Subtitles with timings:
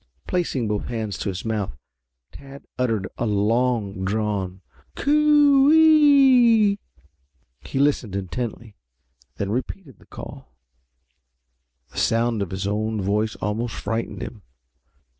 [0.25, 1.77] Placing both hands to his mouth
[2.31, 4.61] Tad uttered a long drawn
[4.97, 6.79] "C o o e e e!"
[7.59, 8.75] He listened intently,
[9.37, 10.55] then repeated the call.
[11.91, 14.41] The sound of his own voice almost frightened him.